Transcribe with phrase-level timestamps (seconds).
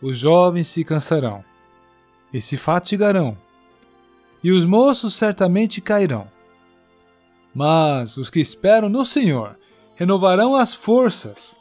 [0.00, 1.44] os jovens se cansarão
[2.32, 3.36] e se fatigarão,
[4.42, 6.28] e os moços certamente cairão.
[7.54, 9.56] Mas os que esperam no Senhor
[9.96, 11.56] renovarão as forças,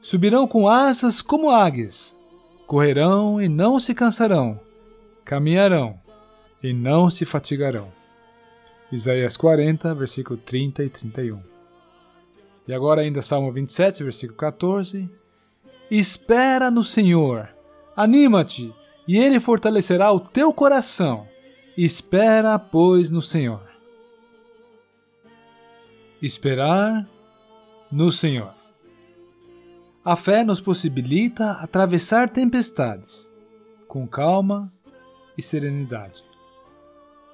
[0.00, 2.16] subirão com asas como águias,
[2.66, 4.58] correrão e não se cansarão,
[5.24, 6.00] caminharão
[6.62, 7.88] e não se fatigarão.
[8.90, 11.42] Isaías 40, versículo 30 e 31.
[12.68, 15.10] E agora ainda Salmo 27, versículo 14.
[15.90, 17.48] Espera no Senhor,
[17.96, 18.72] anima-te,
[19.06, 21.26] e Ele fortalecerá o teu coração.
[21.76, 23.62] Espera, pois, no Senhor.
[26.20, 27.06] Esperar
[27.90, 28.54] no Senhor.
[30.04, 33.30] A fé nos possibilita atravessar tempestades
[33.86, 34.72] com calma
[35.36, 36.24] e serenidade.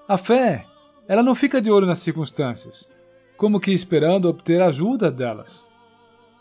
[0.09, 0.66] A fé,
[1.06, 2.90] ela não fica de olho nas circunstâncias,
[3.36, 5.68] como que esperando obter ajuda delas.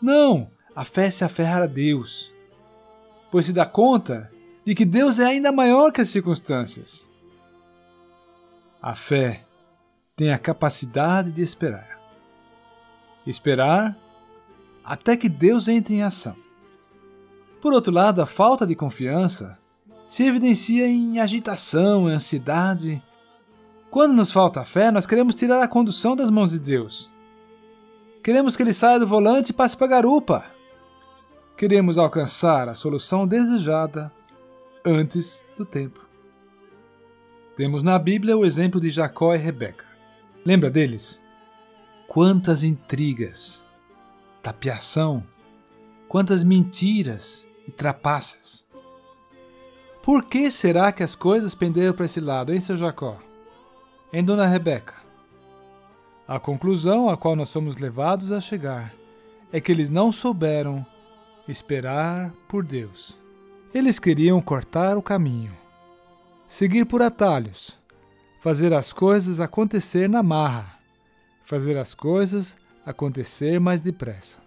[0.02, 2.32] Não, a fé se aferra a Deus,
[3.30, 4.30] pois se dá conta
[4.64, 7.08] de que Deus é ainda maior que as circunstâncias.
[8.80, 9.44] A fé
[10.16, 11.98] tem a capacidade de esperar.
[13.26, 13.96] Esperar
[14.84, 16.36] até que Deus entre em ação.
[17.60, 19.58] Por outro lado, a falta de confiança
[20.06, 23.02] se evidencia em agitação, ansiedade
[23.90, 27.10] quando nos falta fé, nós queremos tirar a condução das mãos de Deus.
[28.22, 30.44] Queremos que ele saia do volante e passe para a garupa.
[31.58, 34.10] Queremos alcançar a solução desejada
[34.82, 36.00] antes do tempo.
[37.56, 39.84] Temos na Bíblia o exemplo de Jacó e Rebeca.
[40.46, 41.20] Lembra deles?
[42.06, 43.66] Quantas intrigas,
[44.42, 45.22] tapiação,
[46.08, 48.64] quantas mentiras e trapaças.
[50.02, 53.18] Por que será que as coisas penderam para esse lado, hein, seu Jacó?
[54.12, 54.94] em Dona Rebeca.
[56.26, 58.92] A conclusão a qual nós somos levados a chegar
[59.52, 60.84] é que eles não souberam
[61.48, 63.14] esperar por Deus.
[63.72, 65.56] Eles queriam cortar o caminho,
[66.46, 67.78] seguir por atalhos,
[68.40, 70.78] fazer as coisas acontecer na marra,
[71.44, 74.38] fazer as coisas acontecer mais depressa.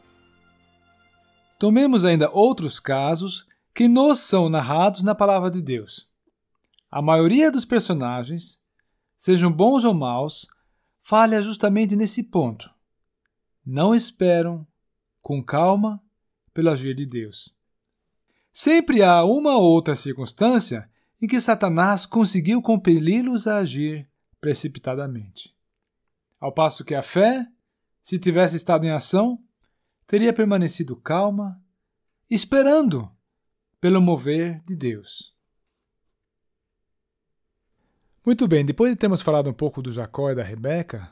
[1.60, 6.10] Tomemos ainda outros casos que nos são narrados na palavra de Deus.
[6.90, 8.60] A maioria dos personagens
[9.16, 10.48] sejam bons ou maus,
[11.02, 12.70] falha justamente nesse ponto.
[13.64, 14.66] Não esperam,
[15.22, 16.02] com calma,
[16.54, 17.56] pelo agir de Deus.
[18.52, 20.90] Sempre há uma ou outra circunstância
[21.22, 25.56] em que Satanás conseguiu compeli-los a agir precipitadamente.
[26.40, 27.46] Ao passo que a fé,
[28.02, 29.40] se tivesse estado em ação,
[30.08, 31.62] teria permanecido calma,
[32.30, 33.10] esperando
[33.80, 35.32] pelo mover de Deus.
[38.26, 41.12] Muito bem, depois de termos falado um pouco do Jacó e da Rebeca,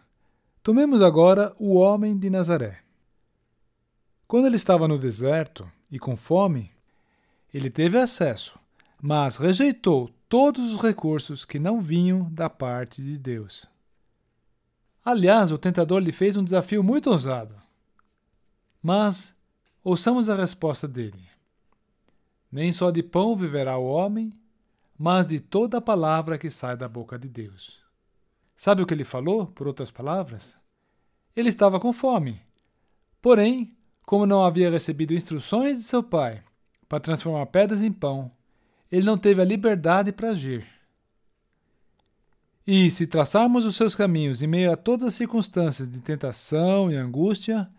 [0.61, 2.83] tomemos agora o homem de Nazaré.
[4.29, 6.71] Quando ele estava no deserto e com fome,
[7.51, 8.59] ele teve acesso,
[9.01, 13.65] mas rejeitou todos os recursos que não vinham da parte de Deus.
[15.03, 17.55] Aliás, o tentador lhe fez um desafio muito ousado.
[18.83, 19.33] Mas
[19.83, 21.27] ouçamos a resposta dele:
[22.51, 24.31] Nem só de pão viverá o homem,
[24.95, 27.79] mas de toda a palavra que sai da boca de Deus.
[28.55, 30.55] Sabe o que ele falou, por outras palavras?
[31.35, 32.39] Ele estava com fome.
[33.19, 33.75] Porém,
[34.09, 36.41] como não havia recebido instruções de seu pai
[36.87, 38.27] para transformar pedras em pão,
[38.91, 40.65] ele não teve a liberdade para agir.
[42.65, 46.95] E se traçarmos os seus caminhos em meio a todas as circunstâncias de tentação e
[46.95, 47.69] angústia,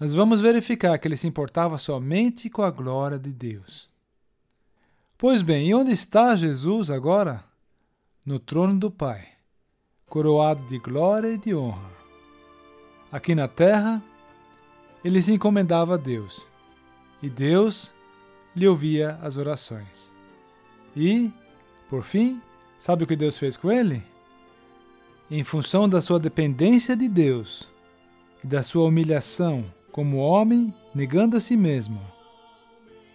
[0.00, 3.90] nós vamos verificar que ele se importava somente com a glória de Deus.
[5.18, 7.44] Pois bem, e onde está Jesus agora?
[8.24, 9.28] No trono do Pai,
[10.06, 11.92] coroado de glória e de honra.
[13.12, 14.02] Aqui na terra,
[15.04, 16.48] ele se encomendava a Deus,
[17.22, 17.94] e Deus
[18.56, 20.10] lhe ouvia as orações.
[20.96, 21.30] E,
[21.90, 22.40] por fim,
[22.78, 24.02] sabe o que Deus fez com ele?
[25.30, 27.68] Em função da sua dependência de Deus
[28.42, 32.00] e da sua humilhação como homem, negando a si mesmo,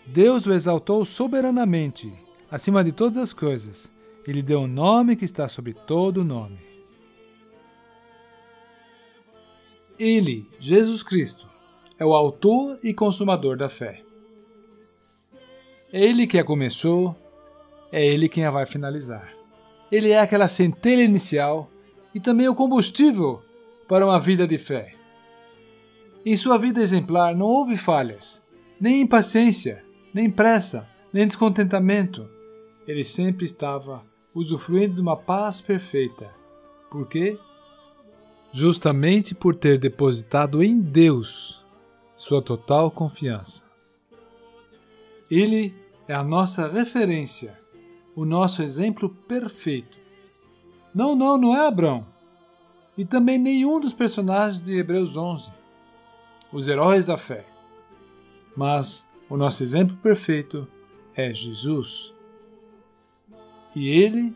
[0.05, 2.11] Deus o exaltou soberanamente,
[2.49, 3.91] acima de todas as coisas,
[4.25, 6.57] e lhe deu um nome que está sobre todo nome.
[9.99, 11.49] Ele, Jesus Cristo,
[11.99, 14.01] é o autor e consumador da fé.
[15.91, 17.13] É Ele que a começou,
[17.91, 19.33] é Ele quem a vai finalizar.
[19.91, 21.69] Ele é aquela centelha inicial
[22.15, 23.41] e também o combustível
[23.87, 24.93] para uma vida de fé.
[26.25, 28.41] Em sua vida exemplar não houve falhas,
[28.79, 32.29] nem impaciência, nem pressa, nem descontentamento.
[32.87, 34.03] Ele sempre estava
[34.33, 36.33] usufruindo de uma paz perfeita.
[36.89, 37.37] Por quê?
[38.53, 41.58] Justamente por ter depositado em Deus
[42.19, 43.63] sua total confiança.
[45.31, 45.73] Ele
[46.05, 47.57] é a nossa referência,
[48.13, 49.97] o nosso exemplo perfeito.
[50.93, 52.05] Não, não, não é Abraão.
[52.97, 55.49] E também nenhum dos personagens de Hebreus 11,
[56.51, 57.45] os heróis da fé.
[58.53, 60.67] Mas o nosso exemplo perfeito
[61.15, 62.13] é Jesus.
[63.73, 64.35] E ele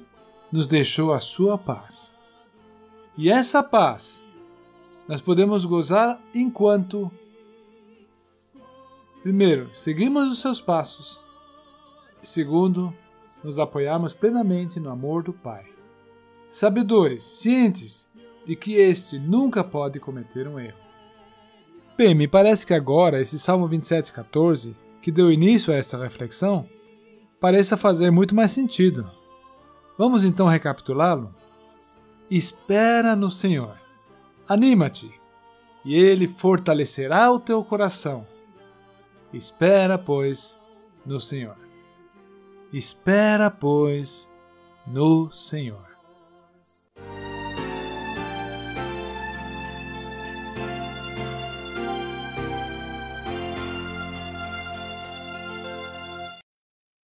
[0.50, 2.16] nos deixou a sua paz.
[3.18, 4.24] E essa paz
[5.06, 7.12] nós podemos gozar enquanto,
[9.24, 11.20] primeiro, seguimos os seus passos,
[12.22, 12.94] segundo,
[13.44, 15.66] nos apoiarmos plenamente no amor do Pai.
[16.50, 18.10] Sabedores, cientes
[18.46, 20.78] de que este nunca pode cometer um erro.
[21.98, 26.68] Bem, me parece que agora esse Salmo 27,14, que deu início a esta reflexão,
[27.40, 29.10] pareça fazer muito mais sentido.
[29.98, 31.34] Vamos então recapitulá-lo?
[32.30, 33.78] Espera no Senhor.
[34.48, 35.10] Anima-te,
[35.86, 38.28] e Ele fortalecerá o teu coração.
[39.34, 40.60] Espera, pois,
[41.06, 41.58] no Senhor.
[42.72, 44.30] Espera, pois,
[44.86, 45.93] no Senhor.